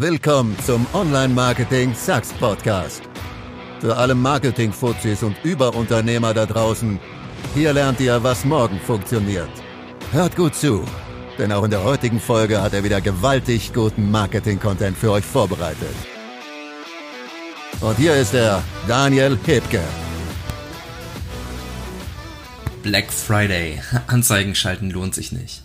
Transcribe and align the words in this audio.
Willkommen 0.00 0.56
zum 0.64 0.86
Online-Marketing 0.94 1.94
Sucks 1.94 2.32
Podcast. 2.32 3.02
Für 3.80 3.94
alle 3.98 4.14
Marketing-Fuzis 4.14 5.22
und 5.22 5.36
Überunternehmer 5.44 6.32
da 6.32 6.46
draußen, 6.46 6.98
hier 7.52 7.74
lernt 7.74 8.00
ihr, 8.00 8.22
was 8.22 8.46
morgen 8.46 8.80
funktioniert. 8.80 9.50
Hört 10.10 10.36
gut 10.36 10.54
zu, 10.54 10.86
denn 11.36 11.52
auch 11.52 11.64
in 11.64 11.70
der 11.70 11.84
heutigen 11.84 12.18
Folge 12.18 12.62
hat 12.62 12.72
er 12.72 12.82
wieder 12.82 13.02
gewaltig 13.02 13.74
guten 13.74 14.10
Marketing-Content 14.10 14.96
für 14.96 15.10
euch 15.10 15.24
vorbereitet. 15.26 15.94
Und 17.82 17.98
hier 17.98 18.14
ist 18.14 18.32
er, 18.32 18.62
Daniel 18.88 19.38
Hebke. 19.44 19.82
Black 22.82 23.12
Friday. 23.12 23.82
Anzeigen 24.06 24.54
schalten 24.54 24.88
lohnt 24.88 25.14
sich 25.14 25.30
nicht. 25.30 25.60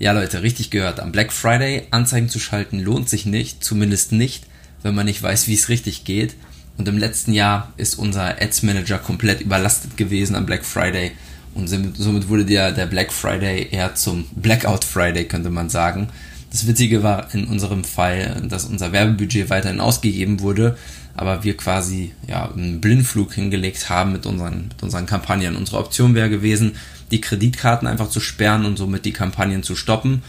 Ja, 0.00 0.12
Leute, 0.12 0.42
richtig 0.42 0.70
gehört. 0.70 1.00
Am 1.00 1.10
Black 1.10 1.32
Friday 1.32 1.82
Anzeigen 1.90 2.28
zu 2.28 2.38
schalten 2.38 2.78
lohnt 2.78 3.08
sich 3.08 3.26
nicht, 3.26 3.64
zumindest 3.64 4.12
nicht, 4.12 4.46
wenn 4.84 4.94
man 4.94 5.06
nicht 5.06 5.20
weiß, 5.20 5.48
wie 5.48 5.54
es 5.54 5.68
richtig 5.68 6.04
geht. 6.04 6.36
Und 6.76 6.86
im 6.86 6.98
letzten 6.98 7.32
Jahr 7.32 7.72
ist 7.76 7.96
unser 7.96 8.40
Ads 8.40 8.62
Manager 8.62 8.98
komplett 8.98 9.40
überlastet 9.40 9.96
gewesen 9.96 10.36
am 10.36 10.46
Black 10.46 10.64
Friday. 10.64 11.10
Und 11.54 11.66
somit 11.66 12.28
wurde 12.28 12.44
der, 12.44 12.70
der 12.70 12.86
Black 12.86 13.12
Friday 13.12 13.66
eher 13.72 13.96
zum 13.96 14.26
Blackout 14.36 14.84
Friday, 14.84 15.24
könnte 15.24 15.50
man 15.50 15.68
sagen. 15.68 16.08
Das 16.52 16.68
Witzige 16.68 17.02
war 17.02 17.34
in 17.34 17.46
unserem 17.46 17.82
Fall, 17.82 18.40
dass 18.48 18.66
unser 18.66 18.92
Werbebudget 18.92 19.50
weiterhin 19.50 19.80
ausgegeben 19.80 20.38
wurde, 20.38 20.78
aber 21.16 21.42
wir 21.42 21.56
quasi 21.56 22.12
ja, 22.28 22.48
einen 22.52 22.80
Blindflug 22.80 23.34
hingelegt 23.34 23.90
haben 23.90 24.12
mit 24.12 24.26
unseren, 24.26 24.68
mit 24.68 24.80
unseren 24.80 25.06
Kampagnen. 25.06 25.56
Unsere 25.56 25.78
Option 25.78 26.14
wäre 26.14 26.30
gewesen, 26.30 26.76
die 27.10 27.20
Kreditkarten 27.20 27.88
einfach 27.88 28.08
zu 28.08 28.20
sperren 28.20 28.64
und 28.64 28.76
somit 28.76 29.04
die 29.04 29.12
Kampagnen 29.12 29.62
zu 29.62 29.76
stoppen. 29.76 30.22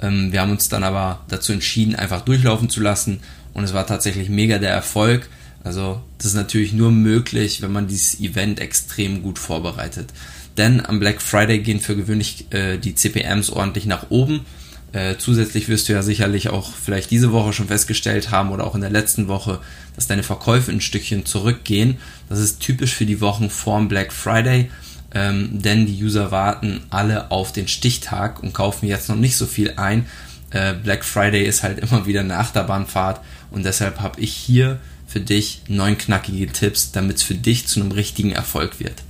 Ähm, 0.00 0.32
wir 0.32 0.40
haben 0.40 0.50
uns 0.52 0.68
dann 0.68 0.84
aber 0.84 1.20
dazu 1.28 1.52
entschieden, 1.52 1.96
einfach 1.96 2.22
durchlaufen 2.22 2.68
zu 2.68 2.80
lassen 2.80 3.20
und 3.54 3.64
es 3.64 3.74
war 3.74 3.86
tatsächlich 3.86 4.28
mega 4.28 4.58
der 4.58 4.70
Erfolg. 4.70 5.28
Also 5.64 6.00
das 6.18 6.26
ist 6.26 6.34
natürlich 6.34 6.72
nur 6.72 6.92
möglich, 6.92 7.62
wenn 7.62 7.72
man 7.72 7.88
dieses 7.88 8.20
Event 8.20 8.60
extrem 8.60 9.22
gut 9.22 9.38
vorbereitet. 9.38 10.12
Denn 10.56 10.84
am 10.84 11.00
Black 11.00 11.20
Friday 11.20 11.58
gehen 11.58 11.80
für 11.80 11.96
gewöhnlich 11.96 12.46
äh, 12.50 12.78
die 12.78 12.94
CPMs 12.94 13.50
ordentlich 13.50 13.86
nach 13.86 14.10
oben. 14.10 14.46
Äh, 14.92 15.16
zusätzlich 15.18 15.68
wirst 15.68 15.88
du 15.88 15.92
ja 15.92 16.02
sicherlich 16.02 16.48
auch 16.48 16.72
vielleicht 16.72 17.10
diese 17.10 17.32
Woche 17.32 17.52
schon 17.52 17.66
festgestellt 17.66 18.30
haben 18.30 18.50
oder 18.50 18.66
auch 18.66 18.74
in 18.74 18.80
der 18.80 18.90
letzten 18.90 19.28
Woche, 19.28 19.60
dass 19.94 20.06
deine 20.06 20.22
Verkäufe 20.22 20.70
ein 20.70 20.80
Stückchen 20.80 21.26
zurückgehen. 21.26 21.98
Das 22.28 22.38
ist 22.38 22.60
typisch 22.60 22.94
für 22.94 23.04
die 23.04 23.20
Wochen 23.20 23.50
vorm 23.50 23.88
Black 23.88 24.12
Friday, 24.12 24.70
ähm, 25.16 25.62
denn 25.62 25.86
die 25.86 26.04
User 26.04 26.30
warten 26.30 26.82
alle 26.90 27.30
auf 27.30 27.50
den 27.50 27.68
Stichtag 27.68 28.42
und 28.42 28.52
kaufen 28.52 28.86
jetzt 28.86 29.08
noch 29.08 29.16
nicht 29.16 29.36
so 29.36 29.46
viel 29.46 29.72
ein. 29.76 30.04
Äh, 30.50 30.74
Black 30.74 31.06
Friday 31.06 31.44
ist 31.44 31.62
halt 31.62 31.78
immer 31.78 32.04
wieder 32.04 32.20
eine 32.20 32.36
Achterbahnfahrt 32.36 33.22
und 33.50 33.64
deshalb 33.64 34.00
habe 34.00 34.20
ich 34.20 34.34
hier 34.34 34.78
für 35.06 35.20
dich 35.20 35.62
neun 35.68 35.96
knackige 35.96 36.48
Tipps, 36.48 36.92
damit 36.92 37.16
es 37.16 37.22
für 37.22 37.34
dich 37.34 37.66
zu 37.66 37.80
einem 37.80 37.92
richtigen 37.92 38.32
Erfolg 38.32 38.78
wird. 38.78 39.02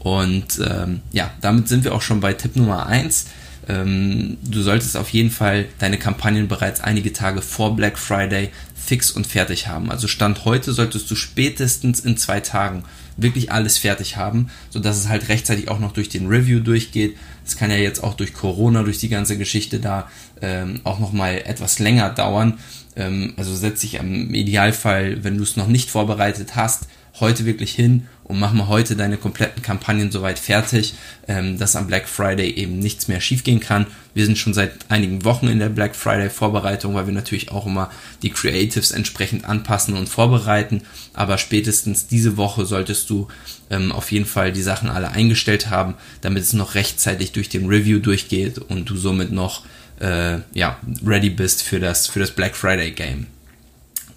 Und 0.00 0.60
ähm, 0.68 1.00
ja, 1.12 1.30
damit 1.40 1.68
sind 1.68 1.84
wir 1.84 1.94
auch 1.94 2.02
schon 2.02 2.20
bei 2.20 2.34
Tipp 2.34 2.54
Nummer 2.56 2.86
eins 2.86 3.26
ähm, 3.68 4.38
du 4.42 4.62
solltest 4.62 4.96
auf 4.96 5.10
jeden 5.10 5.30
Fall 5.30 5.66
deine 5.78 5.98
Kampagnen 5.98 6.48
bereits 6.48 6.80
einige 6.80 7.12
Tage 7.12 7.42
vor 7.42 7.76
Black 7.76 7.98
Friday 7.98 8.50
fix 8.74 9.10
und 9.10 9.26
fertig 9.26 9.68
haben. 9.68 9.90
Also 9.90 10.08
Stand 10.08 10.44
heute 10.46 10.72
solltest 10.72 11.10
du 11.10 11.14
spätestens 11.14 12.00
in 12.00 12.16
zwei 12.16 12.40
Tagen 12.40 12.84
wirklich 13.18 13.52
alles 13.52 13.76
fertig 13.76 14.16
haben, 14.16 14.48
sodass 14.70 14.96
es 14.96 15.08
halt 15.08 15.28
rechtzeitig 15.28 15.68
auch 15.68 15.80
noch 15.80 15.92
durch 15.92 16.08
den 16.08 16.28
Review 16.28 16.60
durchgeht. 16.60 17.16
Es 17.44 17.56
kann 17.56 17.70
ja 17.70 17.76
jetzt 17.76 18.02
auch 18.02 18.14
durch 18.14 18.32
Corona, 18.32 18.82
durch 18.82 18.98
die 18.98 19.08
ganze 19.08 19.36
Geschichte 19.36 19.80
da 19.80 20.08
ähm, 20.40 20.80
auch 20.84 20.98
nochmal 20.98 21.42
etwas 21.44 21.78
länger 21.78 22.10
dauern. 22.10 22.58
Ähm, 22.96 23.34
also 23.36 23.54
setz 23.54 23.80
dich 23.80 23.94
im 23.94 24.34
Idealfall, 24.34 25.24
wenn 25.24 25.36
du 25.36 25.42
es 25.42 25.56
noch 25.56 25.66
nicht 25.66 25.90
vorbereitet 25.90 26.56
hast, 26.56 26.86
heute 27.20 27.44
wirklich 27.44 27.72
hin 27.74 28.06
und 28.24 28.38
mach 28.38 28.52
mal 28.52 28.68
heute 28.68 28.94
deine 28.94 29.16
kompletten 29.16 29.62
Kampagnen 29.62 30.10
soweit 30.10 30.38
fertig, 30.38 30.94
ähm, 31.26 31.58
dass 31.58 31.76
am 31.76 31.86
Black 31.86 32.08
Friday 32.08 32.50
eben 32.50 32.78
nichts 32.78 33.08
mehr 33.08 33.20
schiefgehen 33.20 33.60
kann. 33.60 33.86
Wir 34.14 34.26
sind 34.26 34.36
schon 34.36 34.52
seit 34.54 34.72
einigen 34.90 35.24
Wochen 35.24 35.48
in 35.48 35.58
der 35.58 35.70
Black 35.70 35.96
Friday 35.96 36.28
Vorbereitung, 36.28 36.94
weil 36.94 37.06
wir 37.06 37.14
natürlich 37.14 37.50
auch 37.50 37.66
immer 37.66 37.90
die 38.22 38.30
Creatives 38.30 38.90
entsprechend 38.90 39.44
anpassen 39.46 39.94
und 39.94 40.08
vorbereiten. 40.08 40.82
Aber 41.14 41.38
spätestens 41.38 42.06
diese 42.06 42.36
Woche 42.36 42.66
solltest 42.66 43.08
du 43.08 43.28
ähm, 43.70 43.92
auf 43.92 44.12
jeden 44.12 44.26
Fall 44.26 44.52
die 44.52 44.62
Sachen 44.62 44.90
alle 44.90 45.10
eingestellt 45.10 45.70
haben, 45.70 45.94
damit 46.20 46.42
es 46.42 46.52
noch 46.52 46.74
rechtzeitig 46.74 47.32
durch 47.32 47.48
den 47.48 47.66
Review 47.66 47.98
durchgeht 47.98 48.58
und 48.58 48.90
du 48.90 48.96
somit 48.96 49.32
noch 49.32 49.64
äh, 50.00 50.38
ja, 50.52 50.78
ready 51.04 51.30
bist 51.30 51.62
für 51.62 51.80
das, 51.80 52.06
für 52.06 52.20
das 52.20 52.30
Black 52.30 52.54
Friday 52.54 52.90
Game. 52.92 53.26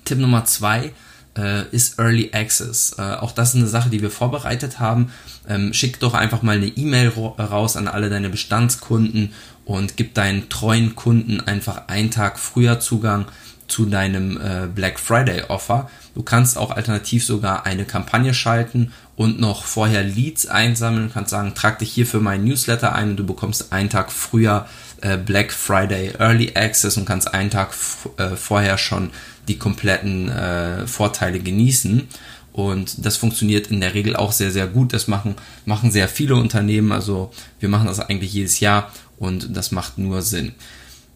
Tipp 0.04 0.18
Nummer 0.18 0.46
zwei 0.46 0.92
äh, 1.38 1.64
ist 1.72 2.00
Early 2.00 2.32
Access. 2.34 2.96
Äh, 2.98 3.02
auch 3.02 3.32
das 3.32 3.50
ist 3.50 3.56
eine 3.56 3.68
Sache, 3.68 3.90
die 3.90 4.02
wir 4.02 4.12
vorbereitet 4.12 4.80
haben. 4.80 5.12
Ähm, 5.48 5.74
schick 5.74 6.00
doch 6.00 6.14
einfach 6.14 6.42
mal 6.42 6.58
eine 6.58 6.68
E-Mail 6.68 7.10
raus 7.10 7.76
an 7.78 7.88
alle 7.88 8.10
deine 8.10 8.30
Bestandskunden 8.30 9.34
und 9.66 9.98
gib 9.98 10.14
deinen 10.14 10.50
treuen 10.50 10.96
Kunden 10.96 11.40
einfach 11.40 11.88
einen 11.88 12.12
Tag 12.12 12.40
früher 12.40 12.80
Zugang 12.80 13.26
zu 13.68 13.86
deinem 13.86 14.38
äh, 14.38 14.68
Black 14.68 15.00
Friday 15.00 15.44
Offer. 15.48 15.90
Du 16.14 16.24
kannst 16.24 16.58
auch 16.58 16.72
alternativ 16.72 17.26
sogar 17.26 17.66
eine 17.66 17.86
Kampagne 17.86 18.34
schalten 18.34 18.92
und 19.16 19.40
noch 19.40 19.64
vorher 19.64 20.04
Leads 20.04 20.46
einsammeln. 20.48 21.08
Du 21.08 21.14
kannst 21.14 21.32
sagen, 21.32 21.54
trag 21.56 21.80
dich 21.80 21.92
hier 21.92 22.06
für 22.06 22.20
meinen 22.20 22.44
Newsletter 22.44 22.94
ein 22.94 23.12
und 23.12 23.18
du 23.18 23.26
bekommst 23.26 23.72
einen 23.72 23.90
Tag 23.90 24.12
früher 24.12 24.68
äh, 25.00 25.18
Black 25.18 25.54
Friday 25.54 26.14
Early 26.20 26.52
Access 26.56 26.98
und 26.98 27.06
kannst 27.06 27.34
einen 27.34 27.50
Tag 27.50 27.70
äh, 28.18 28.36
vorher 28.36 28.78
schon 28.78 29.12
die 29.48 29.58
kompletten 29.58 30.30
äh, 30.30 30.88
Vorteile 30.88 31.40
genießen. 31.40 32.08
Und 32.54 33.06
das 33.06 33.18
funktioniert 33.18 33.68
in 33.68 33.80
der 33.80 33.94
Regel 33.94 34.16
auch 34.16 34.32
sehr, 34.32 34.52
sehr 34.52 34.68
gut. 34.68 34.94
Das 34.94 35.08
machen, 35.08 35.36
machen 35.66 35.92
sehr 35.92 36.08
viele 36.08 36.36
Unternehmen. 36.36 36.92
Also 36.92 37.32
wir 37.60 37.70
machen 37.70 37.88
das 37.88 38.00
eigentlich 38.00 38.34
jedes 38.34 38.60
Jahr 38.60 38.92
und 39.18 39.56
das 39.56 39.72
macht 39.72 39.98
nur 39.98 40.22
Sinn. 40.22 40.54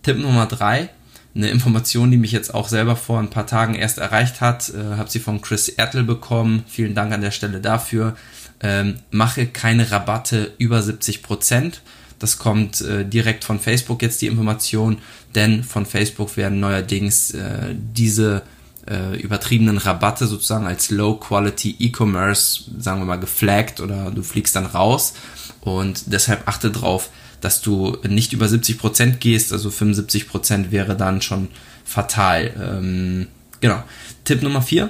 Tipp 0.03 0.17
Nummer 0.17 0.45
drei, 0.45 0.89
eine 1.35 1.49
Information, 1.49 2.11
die 2.11 2.17
mich 2.17 2.31
jetzt 2.31 2.53
auch 2.53 2.69
selber 2.69 2.95
vor 2.95 3.19
ein 3.19 3.29
paar 3.29 3.47
Tagen 3.47 3.75
erst 3.75 3.97
erreicht 3.97 4.39
hat, 4.39 4.69
äh, 4.69 4.97
habe 4.97 5.09
sie 5.09 5.19
von 5.19 5.41
Chris 5.41 5.67
Ertel 5.67 6.03
bekommen. 6.03 6.63
Vielen 6.67 6.95
Dank 6.95 7.11
an 7.11 7.21
der 7.21 7.31
Stelle 7.31 7.59
dafür. 7.59 8.15
Ähm, 8.61 8.99
mache 9.11 9.47
keine 9.47 9.91
Rabatte 9.91 10.53
über 10.57 10.81
70 10.81 11.23
Prozent. 11.23 11.81
Das 12.19 12.37
kommt 12.37 12.81
äh, 12.81 13.05
direkt 13.05 13.43
von 13.43 13.59
Facebook 13.59 14.01
jetzt 14.01 14.21
die 14.21 14.27
Information, 14.27 14.99
denn 15.35 15.63
von 15.63 15.85
Facebook 15.85 16.37
werden 16.37 16.59
neuerdings 16.59 17.31
äh, 17.31 17.75
diese 17.75 18.43
äh, 18.87 19.19
übertriebenen 19.19 19.77
Rabatte 19.77 20.27
sozusagen 20.27 20.67
als 20.67 20.91
Low-Quality 20.91 21.75
E-Commerce, 21.79 22.65
sagen 22.79 23.01
wir 23.01 23.05
mal, 23.05 23.19
geflaggt 23.19 23.79
oder 23.79 24.11
du 24.11 24.23
fliegst 24.23 24.55
dann 24.55 24.65
raus. 24.65 25.13
Und 25.61 26.03
deshalb 26.13 26.47
achte 26.47 26.71
drauf, 26.71 27.09
dass 27.41 27.61
du 27.61 27.97
nicht 28.07 28.33
über 28.33 28.45
70% 28.45 29.17
gehst, 29.17 29.51
also 29.51 29.69
75% 29.69 30.71
wäre 30.71 30.95
dann 30.95 31.21
schon 31.21 31.49
fatal. 31.83 32.53
Ähm, 32.59 33.27
genau. 33.59 33.83
Tipp 34.23 34.41
Nummer 34.41 34.61
4. 34.61 34.89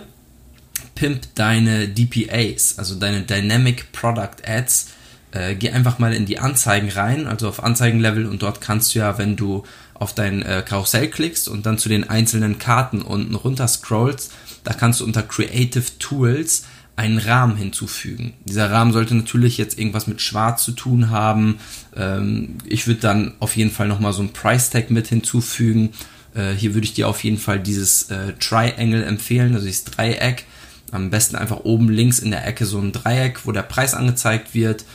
Pimp 0.95 1.23
deine 1.35 1.89
DPAs, 1.89 2.77
also 2.77 2.95
deine 2.95 3.21
Dynamic 3.23 3.91
Product 3.91 4.47
Ads 4.47 4.87
äh, 5.35 5.55
geh 5.55 5.71
einfach 5.71 5.99
mal 5.99 6.13
in 6.13 6.25
die 6.25 6.39
Anzeigen 6.39 6.89
rein, 6.89 7.27
also 7.27 7.49
auf 7.49 7.61
Anzeigenlevel 7.61 8.25
und 8.25 8.41
dort 8.41 8.61
kannst 8.61 8.95
du 8.95 8.99
ja, 8.99 9.17
wenn 9.17 9.35
du 9.35 9.63
auf 9.93 10.15
dein 10.15 10.41
äh, 10.41 10.63
Karussell 10.65 11.09
klickst 11.09 11.49
und 11.49 11.65
dann 11.65 11.77
zu 11.77 11.89
den 11.89 12.09
einzelnen 12.09 12.57
Karten 12.57 13.01
unten 13.01 13.35
runter 13.35 13.67
scrollst, 13.67 14.31
da 14.63 14.73
kannst 14.73 15.01
du 15.01 15.05
unter 15.05 15.23
Creative 15.23 15.83
Tools 15.99 16.63
einen 16.95 17.17
Rahmen 17.17 17.57
hinzufügen. 17.57 18.33
Dieser 18.45 18.71
Rahmen 18.71 18.93
sollte 18.93 19.15
natürlich 19.15 19.57
jetzt 19.57 19.77
irgendwas 19.77 20.07
mit 20.07 20.21
Schwarz 20.21 20.63
zu 20.63 20.71
tun 20.71 21.09
haben. 21.09 21.59
Ähm, 21.95 22.57
ich 22.65 22.87
würde 22.87 23.01
dann 23.01 23.33
auf 23.39 23.57
jeden 23.57 23.71
Fall 23.71 23.89
nochmal 23.89 24.13
so 24.13 24.21
ein 24.21 24.31
Price 24.31 24.69
Tag 24.69 24.89
mit 24.89 25.07
hinzufügen. 25.07 25.91
Äh, 26.33 26.53
hier 26.53 26.73
würde 26.73 26.85
ich 26.85 26.93
dir 26.93 27.09
auf 27.09 27.21
jeden 27.25 27.37
Fall 27.37 27.59
dieses 27.59 28.09
äh, 28.09 28.33
Triangle 28.39 29.03
empfehlen, 29.03 29.53
also 29.53 29.65
dieses 29.65 29.83
Dreieck. 29.83 30.45
Am 30.91 31.09
besten 31.09 31.35
einfach 31.35 31.65
oben 31.65 31.89
links 31.89 32.19
in 32.19 32.31
der 32.31 32.47
Ecke 32.47 32.65
so 32.65 32.79
ein 32.79 32.93
Dreieck, 32.93 33.45
wo 33.45 33.51
der 33.51 33.63
Preis 33.63 33.93
angezeigt 33.93 34.53
wird 34.53 34.85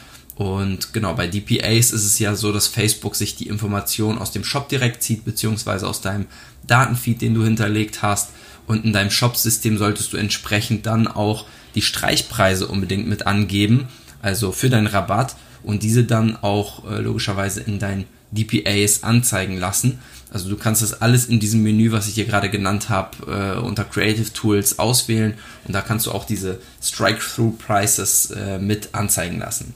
und 0.40 0.94
genau, 0.94 1.12
bei 1.12 1.26
DPAs 1.26 1.90
ist 1.90 2.06
es 2.06 2.18
ja 2.18 2.34
so, 2.34 2.50
dass 2.50 2.66
Facebook 2.66 3.14
sich 3.14 3.36
die 3.36 3.48
Information 3.48 4.16
aus 4.16 4.30
dem 4.30 4.42
Shop 4.42 4.70
direkt 4.70 5.02
zieht, 5.02 5.26
beziehungsweise 5.26 5.86
aus 5.86 6.00
deinem 6.00 6.28
Datenfeed, 6.66 7.20
den 7.20 7.34
du 7.34 7.44
hinterlegt 7.44 8.00
hast. 8.00 8.30
Und 8.66 8.86
in 8.86 8.94
deinem 8.94 9.10
Shop-System 9.10 9.76
solltest 9.76 10.14
du 10.14 10.16
entsprechend 10.16 10.86
dann 10.86 11.08
auch 11.08 11.44
die 11.74 11.82
Streichpreise 11.82 12.68
unbedingt 12.68 13.06
mit 13.06 13.26
angeben, 13.26 13.88
also 14.22 14.50
für 14.50 14.70
deinen 14.70 14.86
Rabatt 14.86 15.36
und 15.62 15.82
diese 15.82 16.04
dann 16.04 16.36
auch 16.36 16.90
äh, 16.90 17.02
logischerweise 17.02 17.60
in 17.60 17.78
deinen 17.78 18.06
DPAs 18.30 19.02
anzeigen 19.02 19.58
lassen. 19.58 19.98
Also 20.32 20.48
du 20.48 20.56
kannst 20.56 20.80
das 20.80 21.02
alles 21.02 21.26
in 21.26 21.38
diesem 21.38 21.62
Menü, 21.62 21.92
was 21.92 22.08
ich 22.08 22.14
hier 22.14 22.24
gerade 22.24 22.48
genannt 22.48 22.88
habe, 22.88 23.26
äh, 23.26 23.58
unter 23.58 23.84
Creative 23.84 24.32
Tools 24.32 24.78
auswählen 24.78 25.34
und 25.66 25.74
da 25.74 25.82
kannst 25.82 26.06
du 26.06 26.12
auch 26.12 26.24
diese 26.24 26.60
Strike-Through 26.82 27.58
Prices 27.58 28.30
äh, 28.30 28.58
mit 28.58 28.94
anzeigen 28.94 29.38
lassen. 29.38 29.74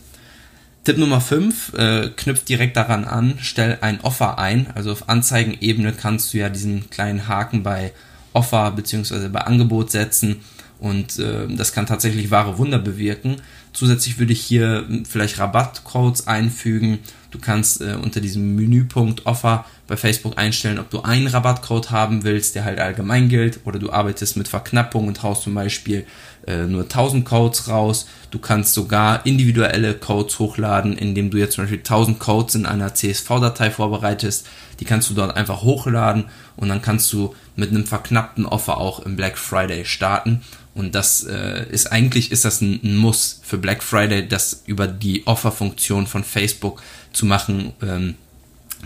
Tipp 0.84 0.98
Nummer 0.98 1.20
5 1.20 1.72
äh, 1.75 2.10
knüpft 2.14 2.48
direkt 2.48 2.76
daran 2.76 3.04
an, 3.04 3.38
stell 3.40 3.78
ein 3.81 4.02
Offer 4.02 4.38
ein. 4.38 4.66
Also 4.75 4.92
auf 4.92 5.08
Anzeigenebene 5.08 5.92
kannst 5.92 6.34
du 6.34 6.38
ja 6.38 6.50
diesen 6.50 6.90
kleinen 6.90 7.26
Haken 7.26 7.62
bei 7.62 7.92
Offer 8.34 8.70
bzw. 8.72 9.28
bei 9.28 9.40
Angebot 9.40 9.90
setzen 9.90 10.42
und 10.78 11.19
äh, 11.19 11.46
das 11.48 11.72
kann 11.72 11.86
tatsächlich 11.86 12.31
wahre 12.31 12.58
Wunder 12.58 12.78
bewirken. 12.78 13.36
Zusätzlich 13.72 14.19
würde 14.19 14.34
ich 14.34 14.42
hier 14.42 14.86
vielleicht 15.08 15.38
Rabattcodes 15.38 16.26
einfügen. 16.26 16.98
Du 17.31 17.38
kannst 17.38 17.81
äh, 17.81 17.96
unter 18.00 18.20
diesem 18.20 18.54
Menüpunkt 18.54 19.25
Offer 19.25 19.64
bei 19.86 19.96
Facebook 19.96 20.38
einstellen, 20.38 20.78
ob 20.78 20.90
du 20.90 21.02
einen 21.02 21.26
Rabattcode 21.26 21.90
haben 21.90 22.25
willst, 22.25 22.54
der 22.54 22.64
halt 22.64 22.81
allgemein 22.81 23.28
gilt, 23.28 23.60
oder 23.64 23.78
du 23.78 23.92
arbeitest 23.92 24.36
mit 24.36 24.48
Verknappung 24.48 25.08
und 25.08 25.22
haust 25.22 25.42
zum 25.42 25.54
Beispiel 25.54 26.06
äh, 26.46 26.64
nur 26.64 26.82
1000 26.84 27.25
Codes 27.25 27.69
raus. 27.69 28.06
Du 28.31 28.38
kannst 28.38 28.75
sogar 28.75 29.26
individuelle 29.26 29.94
Codes 29.94 30.38
hochladen, 30.38 30.96
indem 30.96 31.31
du 31.31 31.38
jetzt 31.38 31.54
zum 31.54 31.64
Beispiel 31.64 31.78
1000 31.78 32.19
Codes 32.19 32.54
in 32.54 32.66
einer 32.66 32.94
CSV-Datei 32.94 33.70
vorbereitest. 33.70 34.46
Die 34.81 34.84
kannst 34.84 35.10
du 35.10 35.14
dort 35.14 35.36
einfach 35.36 35.62
hochladen 35.62 36.25
und 36.56 36.69
dann 36.69 36.82
kannst 36.82 37.12
du 37.12 37.34
mit 37.56 37.70
einem 37.70 37.86
verknappten 37.86 38.46
Offer 38.46 38.78
auch 38.78 39.00
im 39.00 39.16
Black 39.16 39.38
Friday 39.38 39.84
starten. 39.84 40.42
Und 40.75 40.94
das 40.94 41.25
äh, 41.25 41.66
ist 41.70 41.92
eigentlich 41.92 42.32
ist 42.32 42.44
das 42.44 42.60
ein, 42.60 42.81
ein, 42.82 42.96
Muss 42.96 43.40
für 43.44 43.58
Black 43.58 43.82
Friday, 43.82 44.26
das 44.26 44.64
über 44.66 44.88
die 44.88 45.26
Offer-Funktion 45.26 46.06
von 46.06 46.25
Facebook 46.25 46.82
zu 47.12 47.26
machen. 47.26 47.72
Ähm, 47.81 48.16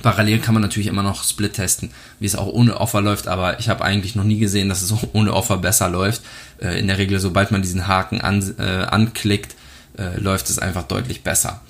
Parallel 0.02 0.38
kann 0.38 0.54
man 0.54 0.62
natürlich 0.62 0.88
immer 0.88 1.02
noch 1.02 1.24
Split 1.24 1.54
testen, 1.54 1.90
wie 2.20 2.26
es 2.26 2.36
auch 2.36 2.46
ohne 2.46 2.80
Offer 2.80 3.00
läuft, 3.00 3.28
aber 3.28 3.58
ich 3.58 3.68
habe 3.68 3.84
eigentlich 3.84 4.14
noch 4.14 4.24
nie 4.24 4.38
gesehen, 4.38 4.68
dass 4.68 4.82
es 4.82 4.92
ohne 5.12 5.32
Offer 5.32 5.58
besser 5.58 5.88
läuft. 5.88 6.22
Äh, 6.60 6.78
in 6.78 6.86
der 6.86 6.98
Regel, 6.98 7.20
sobald 7.20 7.50
man 7.50 7.62
diesen 7.62 7.86
Haken 7.86 8.20
an, 8.20 8.54
äh, 8.58 8.62
anklickt, 8.62 9.54
äh, 9.98 10.18
läuft 10.18 10.50
es 10.50 10.58
einfach 10.58 10.84
deutlich 10.84 11.22
besser. 11.22 11.60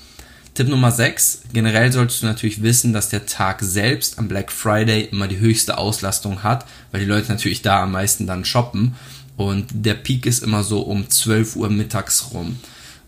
Tipp 0.55 0.69
Nummer 0.69 0.91
6. 0.91 1.43
Generell 1.53 1.93
solltest 1.93 2.23
du 2.23 2.27
natürlich 2.27 2.63
wissen, 2.63 2.93
dass 2.93 3.09
der 3.09 3.27
Tag 3.27 3.63
selbst 3.63 4.19
am 4.19 4.27
Black 4.27 4.51
Friday 4.51 5.09
immer 5.13 5.29
die 5.29 5.39
höchste 5.39 5.79
Auslastung 5.79 6.43
hat, 6.43 6.67
weil 6.91 7.01
die 7.01 7.07
Leute 7.07 7.31
natürlich 7.31 7.63
da 7.63 7.85
am 7.85 7.93
meisten 7.93 8.27
dann 8.27 8.45
shoppen. 8.45 8.97
Und 9.37 9.67
der 9.71 9.95
Peak 9.95 10.27
ist 10.27 10.43
immer 10.43 10.65
so 10.65 10.81
um 10.81 11.09
12 11.09 11.55
Uhr 11.55 11.71
mittags 11.71 12.33
rum. 12.33 12.59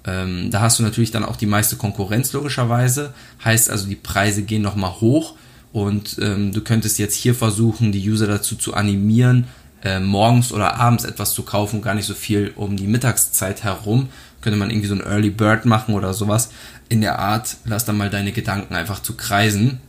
Ähm, 0.07 0.51
da 0.51 0.61
hast 0.61 0.79
du 0.79 0.83
natürlich 0.83 1.11
dann 1.11 1.25
auch 1.25 1.37
die 1.37 1.47
meiste 1.47 1.77
Konkurrenz 1.77 2.33
logischerweise. 2.33 3.13
Heißt 3.45 3.71
also, 3.71 3.87
die 3.87 3.97
Preise 3.97 4.43
gehen 4.43 4.63
nochmal 4.63 5.01
hoch 5.01 5.35
und 5.73 6.17
ähm, 6.21 6.53
du 6.53 6.63
könntest 6.63 6.99
jetzt 6.99 7.15
hier 7.15 7.35
versuchen, 7.35 7.93
die 7.93 8.09
User 8.09 8.27
dazu 8.27 8.57
zu 8.57 8.75
animieren, 8.75 9.47
äh, 9.85 10.01
morgens 10.01 10.53
oder 10.53 10.77
abends 10.77 11.05
etwas 11.05 11.33
zu 11.33 11.43
kaufen, 11.43 11.83
gar 11.83 11.95
nicht 11.95 12.07
so 12.07 12.15
viel 12.15 12.53
um 12.57 12.77
die 12.77 12.87
Mittagszeit 12.87 13.63
herum. 13.63 14.09
Könnte 14.41 14.59
man 14.59 14.71
irgendwie 14.71 14.89
so 14.89 14.95
ein 14.95 15.03
Early 15.03 15.31
Bird 15.31 15.67
machen 15.67 15.95
oder 15.95 16.15
sowas. 16.15 16.51
In 16.89 17.03
der 17.03 17.19
Art, 17.19 17.59
lass 17.65 17.85
dann 17.85 17.99
mal 17.99 18.11
deine 18.11 18.33
Gedanken 18.33 18.75
einfach 18.75 19.01
zu 19.01 19.15
kreisen. 19.15 19.81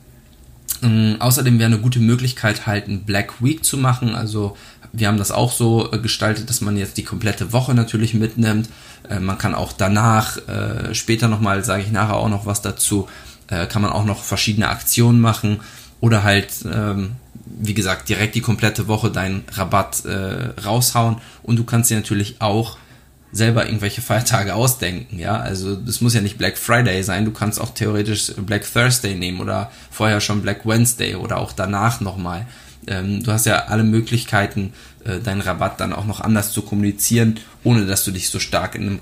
Ähm, 0.83 1.17
außerdem 1.19 1.57
wäre 1.57 1.71
eine 1.71 1.81
gute 1.81 1.99
Möglichkeit, 1.99 2.67
halt 2.67 2.87
ein 2.87 3.03
Black 3.03 3.41
Week 3.41 3.63
zu 3.63 3.77
machen. 3.77 4.13
Also 4.13 4.57
wir 4.93 5.07
haben 5.07 5.17
das 5.17 5.31
auch 5.31 5.51
so 5.51 5.91
äh, 5.91 5.97
gestaltet, 5.99 6.49
dass 6.49 6.61
man 6.61 6.77
jetzt 6.77 6.97
die 6.97 7.03
komplette 7.03 7.53
Woche 7.53 7.73
natürlich 7.73 8.13
mitnimmt. 8.13 8.69
Äh, 9.09 9.19
man 9.19 9.38
kann 9.38 9.55
auch 9.55 9.73
danach, 9.73 10.38
äh, 10.47 10.93
später 10.93 11.27
nochmal, 11.27 11.63
sage 11.63 11.83
ich 11.83 11.91
nachher 11.91 12.17
auch 12.17 12.29
noch 12.29 12.45
was 12.45 12.61
dazu, 12.61 13.07
äh, 13.47 13.67
kann 13.67 13.81
man 13.81 13.91
auch 13.91 14.05
noch 14.05 14.23
verschiedene 14.23 14.69
Aktionen 14.69 15.21
machen 15.21 15.59
oder 15.99 16.23
halt, 16.23 16.49
ähm, 16.71 17.13
wie 17.45 17.73
gesagt, 17.73 18.09
direkt 18.09 18.35
die 18.35 18.41
komplette 18.41 18.88
Woche 18.88 19.11
deinen 19.11 19.43
Rabatt 19.53 20.05
äh, 20.05 20.61
raushauen 20.61 21.17
und 21.43 21.57
du 21.57 21.63
kannst 21.63 21.89
dir 21.89 21.97
natürlich 21.97 22.41
auch 22.41 22.77
selber 23.31 23.65
irgendwelche 23.65 24.01
Feiertage 24.01 24.55
ausdenken, 24.55 25.19
ja. 25.19 25.38
Also 25.38 25.75
das 25.75 26.01
muss 26.01 26.13
ja 26.13 26.21
nicht 26.21 26.38
Black 26.38 26.57
Friday 26.57 27.03
sein, 27.03 27.23
du 27.23 27.31
kannst 27.31 27.61
auch 27.61 27.73
theoretisch 27.73 28.33
Black 28.45 28.65
Thursday 28.71 29.15
nehmen 29.15 29.39
oder 29.39 29.71
vorher 29.89 30.19
schon 30.19 30.41
Black 30.41 30.65
Wednesday 30.65 31.15
oder 31.15 31.38
auch 31.38 31.53
danach 31.53 32.01
nochmal. 32.01 32.45
Ähm, 32.87 33.23
du 33.23 33.31
hast 33.31 33.45
ja 33.45 33.65
alle 33.65 33.83
Möglichkeiten, 33.83 34.73
äh, 35.03 35.19
deinen 35.19 35.41
Rabatt 35.41 35.79
dann 35.79 35.93
auch 35.93 36.05
noch 36.05 36.19
anders 36.19 36.51
zu 36.51 36.61
kommunizieren, 36.61 37.39
ohne 37.63 37.85
dass 37.85 38.03
du 38.03 38.11
dich 38.11 38.29
so 38.29 38.39
stark 38.39 38.75
in 38.75 38.81
einem 38.81 38.99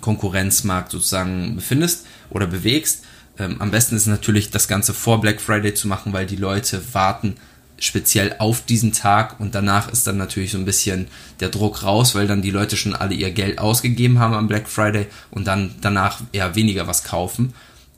Konkurrenzmarkt 0.00 0.92
sozusagen 0.92 1.56
befindest 1.56 2.06
oder 2.30 2.46
bewegst. 2.46 3.04
Ähm, 3.38 3.60
am 3.60 3.70
besten 3.70 3.96
ist 3.96 4.06
natürlich 4.06 4.50
das 4.50 4.68
Ganze 4.68 4.94
vor 4.94 5.20
Black 5.20 5.40
Friday 5.40 5.74
zu 5.74 5.88
machen, 5.88 6.12
weil 6.12 6.26
die 6.26 6.36
Leute 6.36 6.82
warten 6.94 7.36
speziell 7.78 8.36
auf 8.38 8.62
diesen 8.64 8.92
Tag 8.92 9.38
und 9.38 9.54
danach 9.54 9.92
ist 9.92 10.06
dann 10.06 10.16
natürlich 10.16 10.50
so 10.50 10.58
ein 10.58 10.64
bisschen 10.64 11.08
der 11.40 11.50
Druck 11.50 11.82
raus, 11.82 12.14
weil 12.14 12.26
dann 12.26 12.40
die 12.40 12.50
Leute 12.50 12.76
schon 12.76 12.94
alle 12.94 13.14
ihr 13.14 13.30
Geld 13.30 13.58
ausgegeben 13.58 14.18
haben 14.18 14.34
am 14.34 14.48
Black 14.48 14.68
Friday 14.68 15.06
und 15.30 15.46
dann 15.46 15.74
danach 15.80 16.20
eher 16.32 16.54
weniger 16.54 16.86
was 16.86 17.04
kaufen. 17.04 17.52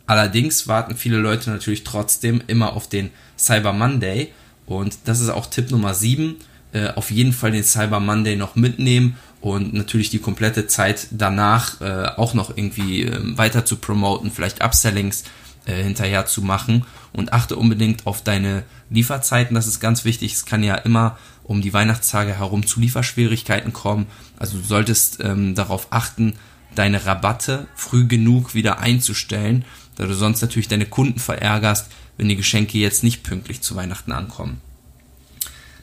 Allerdings 0.06 0.66
warten 0.66 0.96
viele 0.96 1.18
Leute 1.18 1.50
natürlich 1.50 1.84
trotzdem 1.84 2.42
immer 2.46 2.72
auf 2.72 2.88
den 2.88 3.10
Cyber 3.38 3.72
Monday 3.72 4.32
und 4.68 4.98
das 5.06 5.20
ist 5.20 5.30
auch 5.30 5.46
Tipp 5.46 5.70
Nummer 5.70 5.94
7. 5.94 6.36
Äh, 6.72 6.88
auf 6.90 7.10
jeden 7.10 7.32
Fall 7.32 7.50
den 7.50 7.64
Cyber 7.64 7.98
Monday 7.98 8.36
noch 8.36 8.54
mitnehmen 8.54 9.16
und 9.40 9.72
natürlich 9.72 10.10
die 10.10 10.18
komplette 10.18 10.66
Zeit 10.66 11.08
danach 11.10 11.80
äh, 11.80 12.08
auch 12.16 12.34
noch 12.34 12.54
irgendwie 12.54 13.04
äh, 13.04 13.38
weiter 13.38 13.64
zu 13.64 13.76
promoten, 13.76 14.30
vielleicht 14.30 14.62
Upsellings 14.62 15.24
äh, 15.64 15.82
hinterher 15.82 16.26
zu 16.26 16.42
machen 16.42 16.84
und 17.14 17.32
achte 17.32 17.56
unbedingt 17.56 18.06
auf 18.06 18.22
deine 18.22 18.64
Lieferzeiten, 18.90 19.54
das 19.54 19.66
ist 19.66 19.80
ganz 19.80 20.04
wichtig. 20.04 20.34
Es 20.34 20.44
kann 20.44 20.62
ja 20.62 20.74
immer 20.74 21.16
um 21.42 21.62
die 21.62 21.72
Weihnachtstage 21.72 22.38
herum 22.38 22.66
zu 22.66 22.80
Lieferschwierigkeiten 22.80 23.72
kommen. 23.72 24.06
Also 24.38 24.58
du 24.58 24.64
solltest 24.64 25.20
ähm, 25.24 25.54
darauf 25.54 25.86
achten, 25.90 26.34
deine 26.74 27.06
Rabatte 27.06 27.66
früh 27.74 28.06
genug 28.06 28.54
wieder 28.54 28.80
einzustellen, 28.80 29.64
da 29.96 30.04
du 30.04 30.14
sonst 30.14 30.42
natürlich 30.42 30.68
deine 30.68 30.84
Kunden 30.84 31.18
verärgerst, 31.18 31.90
wenn 32.18 32.28
die 32.28 32.36
Geschenke 32.36 32.76
jetzt 32.76 33.02
nicht 33.02 33.22
pünktlich 33.22 33.62
zu 33.62 33.74
Weihnachten 33.76 34.12
ankommen. 34.12 34.60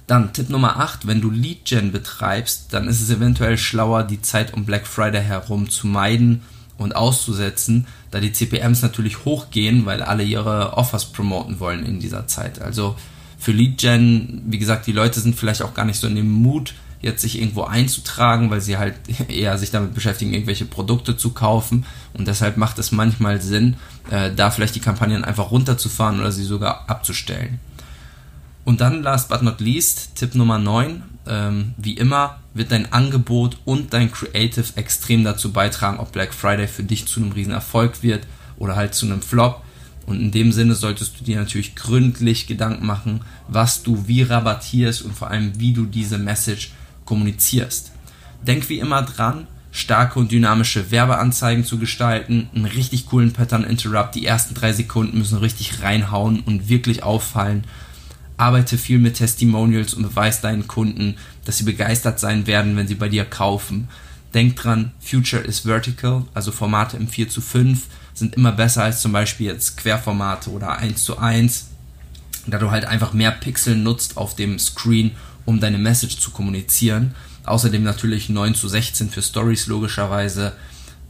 Dann 0.06 0.34
Tipp 0.34 0.52
Nummer 0.52 0.80
8, 0.80 1.08
wenn 1.08 1.22
du 1.22 1.32
Lead 1.32 1.66
Gen 1.66 1.92
betreibst, 1.92 2.68
dann 2.72 2.88
ist 2.88 3.02
es 3.02 3.10
eventuell 3.10 3.58
schlauer, 3.58 4.04
die 4.04 4.22
Zeit 4.22 4.54
um 4.54 4.66
Black 4.66 4.86
Friday 4.86 5.24
herum 5.24 5.68
zu 5.70 5.88
meiden 5.88 6.44
und 6.78 6.96
auszusetzen, 6.96 7.88
da 8.12 8.20
die 8.20 8.32
CPMs 8.34 8.84
natürlich 8.84 9.26
hochgehen, 9.26 9.86
weil 9.88 10.04
alle 10.04 10.24
ihre 10.24 10.74
Offers 10.74 11.12
promoten 11.12 11.60
wollen 11.60 11.84
in 11.86 12.00
dieser 12.00 12.28
Zeit. 12.28 12.62
Also 12.62 12.96
für 13.40 13.52
Lead 13.52 13.80
Gen, 13.80 14.44
wie 14.46 14.60
gesagt, 14.60 14.86
die 14.86 14.92
Leute 14.92 15.20
sind 15.20 15.36
vielleicht 15.36 15.64
auch 15.64 15.74
gar 15.74 15.86
nicht 15.86 16.00
so 16.00 16.08
in 16.08 16.16
dem 16.16 16.30
Mut, 16.30 16.76
jetzt 17.02 17.22
sich 17.22 17.40
irgendwo 17.40 17.64
einzutragen, 17.64 18.50
weil 18.50 18.62
sie 18.62 18.78
halt 18.78 18.96
eher 19.28 19.58
sich 19.58 19.72
damit 19.72 19.94
beschäftigen, 19.94 20.34
irgendwelche 20.34 20.66
Produkte 20.66 21.18
zu 21.18 21.32
kaufen. 21.32 21.86
Und 22.14 22.28
deshalb 22.28 22.58
macht 22.58 22.80
es 22.80 22.92
manchmal 22.92 23.42
Sinn, 23.42 23.76
äh, 24.12 24.32
da 24.34 24.52
vielleicht 24.52 24.76
die 24.76 24.80
Kampagnen 24.80 25.24
einfach 25.24 25.52
runterzufahren 25.52 26.20
oder 26.20 26.32
sie 26.32 26.44
sogar 26.44 26.90
abzustellen. 26.90 27.60
Und 28.64 28.82
dann, 28.82 29.04
last 29.04 29.30
but 29.30 29.44
not 29.44 29.62
least, 29.62 30.16
Tipp 30.16 30.36
Nummer 30.36 30.58
9. 30.58 31.04
Ähm, 31.28 31.74
wie 31.78 31.94
immer 31.94 32.40
wird 32.54 32.72
dein 32.72 32.92
Angebot 32.92 33.58
und 33.66 33.94
dein 33.94 34.12
Creative 34.12 34.66
extrem 34.76 35.24
dazu 35.24 35.52
beitragen, 35.52 36.00
ob 36.00 36.12
Black 36.12 36.34
Friday 36.34 36.68
für 36.68 36.84
dich 36.84 37.08
zu 37.08 37.20
einem 37.20 37.32
riesen 37.32 37.54
Erfolg 37.54 38.04
wird 38.04 38.26
oder 38.58 38.76
halt 38.76 38.94
zu 38.94 39.06
einem 39.06 39.22
Flop. 39.22 39.64
Und 40.06 40.20
in 40.20 40.32
dem 40.32 40.52
Sinne 40.52 40.76
solltest 40.76 41.20
du 41.20 41.24
dir 41.24 41.40
natürlich 41.40 41.76
gründlich 41.76 42.46
Gedanken 42.46 42.86
machen, 42.86 43.22
was 43.48 43.82
du 43.82 44.08
wie 44.08 44.22
rabattierst 44.22 45.02
und 45.02 45.16
vor 45.16 45.30
allem 45.30 45.60
wie 45.60 45.74
du 45.74 45.86
diese 45.86 46.20
Message 46.20 46.72
kommunizierst. 47.06 47.92
Denk 48.46 48.70
wie 48.70 48.80
immer 48.80 49.02
dran, 49.02 49.48
starke 49.76 50.20
und 50.20 50.32
dynamische 50.32 50.90
Werbeanzeigen 50.90 51.66
zu 51.66 51.78
gestalten, 51.78 52.50
einen 52.56 52.66
richtig 52.66 53.06
coolen 53.08 53.34
Pattern 53.34 53.64
Interrupt, 53.64 54.16
die 54.16 54.26
ersten 54.26 54.56
drei 54.56 54.74
Sekunden 54.74 55.18
müssen 55.18 55.38
richtig 55.38 55.84
reinhauen 55.84 56.40
und 56.40 56.70
wirklich 56.70 57.04
auffallen 57.04 57.66
arbeite 58.38 58.78
viel 58.78 59.00
mit 59.00 59.16
Testimonials 59.16 59.94
und 59.94 60.04
beweis 60.04 60.42
deinen 60.42 60.68
Kunden, 60.68 61.16
dass 61.46 61.58
sie 61.58 61.64
begeistert 61.64 62.20
sein 62.20 62.48
werden, 62.48 62.76
wenn 62.76 62.88
sie 62.88 62.96
bei 62.96 63.10
dir 63.10 63.26
kaufen. 63.26 63.88
Denk 64.34 64.58
dran, 64.58 64.92
Future 65.00 65.42
is 65.42 65.62
vertical, 65.62 66.24
also 66.34 66.52
Formate 66.52 66.98
im 66.98 67.08
4 67.08 67.30
zu 67.30 67.42
5 67.42 67.86
sind 68.14 68.36
immer 68.36 68.52
besser 68.52 68.84
als 68.84 69.02
zum 69.02 69.12
Beispiel 69.12 69.48
jetzt 69.48 69.78
Querformate 69.78 70.50
oder 70.50 70.78
1 70.78 71.04
zu 71.04 71.18
1, 71.18 71.68
da 72.48 72.58
du 72.58 72.72
halt 72.72 72.86
einfach 72.86 73.14
mehr 73.14 73.32
Pixel 73.32 73.76
nutzt 73.76 74.18
auf 74.18 74.36
dem 74.36 74.60
Screen, 74.60 75.12
um 75.46 75.60
deine 75.60 75.78
Message 75.78 76.20
zu 76.20 76.32
kommunizieren. 76.32 77.16
Außerdem 77.48 77.84
natürlich 77.84 78.30
9 78.30 78.56
zu 78.56 78.68
16 78.68 79.10
für 79.10 79.22
Stories 79.22 79.68
logischerweise. 79.68 80.54